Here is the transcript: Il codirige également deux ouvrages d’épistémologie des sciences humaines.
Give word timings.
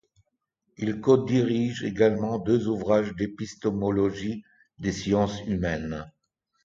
Il 0.79 0.99
codirige 0.99 1.83
également 1.83 2.39
deux 2.39 2.67
ouvrages 2.67 3.13
d’épistémologie 3.15 4.43
des 4.79 4.91
sciences 4.93 5.41
humaines. 5.45 6.09